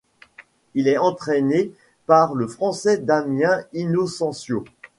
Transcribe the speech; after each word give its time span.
Il 0.73 0.87
est 0.87 0.97
entraîné 0.97 1.71
par 2.07 2.33
le 2.33 2.47
Français 2.47 2.97
Damien 2.97 3.61
Inocencio. 3.73 4.63